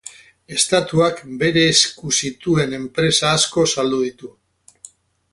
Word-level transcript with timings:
Estatuak 0.53 1.19
bere 1.43 1.65
esku 1.73 2.13
zituen 2.27 2.73
enpresa 2.77 3.29
asko 3.33 3.67
saldu 3.75 4.01
ditu. 4.07 4.31